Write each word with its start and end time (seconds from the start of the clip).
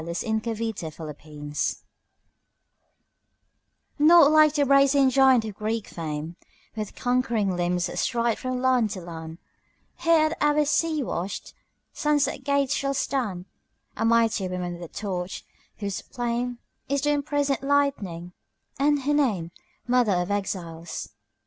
The 0.03 0.31
New 0.31 0.39
Colossus 0.41 0.99
Emma 0.99 1.13
Lazarus 1.13 1.83
NOT 3.99 4.31
like 4.31 4.55
the 4.55 4.65
brazen 4.65 5.11
giant 5.11 5.45
of 5.45 5.53
Greek 5.53 5.85
fame, 5.85 6.37
With 6.75 6.95
conquering 6.95 7.55
limbs 7.55 7.87
astride 7.87 8.39
from 8.39 8.63
land 8.63 8.89
to 8.93 9.01
land; 9.01 9.37
Here 9.99 10.31
at 10.31 10.37
our 10.41 10.65
sea 10.65 11.03
washed, 11.03 11.53
sunset 11.93 12.43
gates 12.43 12.73
shall 12.73 12.95
standA 12.95 13.45
mighty 14.03 14.47
woman 14.47 14.73
with 14.73 14.81
a 14.81 14.87
torch, 14.87 15.45
whose 15.77 16.01
flameIs 16.01 16.57
the 17.03 17.11
imprisoned 17.11 17.61
lightning, 17.61 18.33
and 18.79 19.03
her 19.03 19.13
nameMother 19.13 20.19
of 20.19 20.31
Exiles. 20.31 21.09